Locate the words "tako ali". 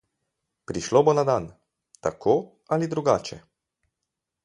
2.07-2.91